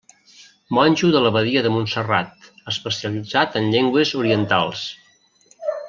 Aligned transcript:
Monjo 0.77 1.09
de 1.15 1.19
l'Abadia 1.25 1.61
de 1.67 1.71
Montserrat, 1.75 2.49
especialitzat 2.73 3.59
en 3.63 3.71
llengües 3.77 4.15
orientals. 4.23 4.89